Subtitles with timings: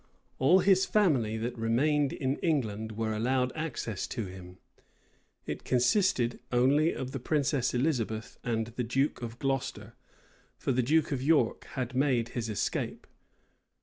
[0.39, 4.57] All his family that remained in England were allowed access to him.
[5.45, 9.93] It consisted only of the princess Elizabeth and the duke of Gloucester;
[10.57, 13.05] for the duke of York had made his escape.